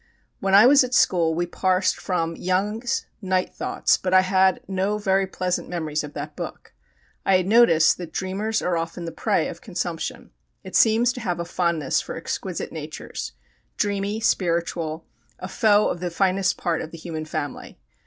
[0.39, 4.97] When I was at school we parsed from "Young's Night Thoughts," but I had no
[4.97, 6.73] very pleasant memories of that book.
[7.23, 10.31] I had noticed that dreamers are often the prey of consumption.
[10.63, 13.33] It seems to have a fondness for exquisite natures
[13.77, 15.05] dreamy, spiritual,
[15.37, 17.77] a foe of the finest part of the human family.